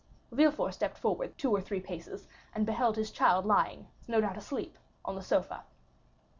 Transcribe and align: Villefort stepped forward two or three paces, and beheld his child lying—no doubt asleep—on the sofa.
Villefort 0.31 0.71
stepped 0.73 0.97
forward 0.97 1.37
two 1.37 1.51
or 1.51 1.61
three 1.61 1.79
paces, 1.79 2.25
and 2.55 2.65
beheld 2.65 2.95
his 2.95 3.11
child 3.11 3.45
lying—no 3.45 4.19
doubt 4.19 4.35
asleep—on 4.35 5.13
the 5.13 5.21
sofa. 5.21 5.63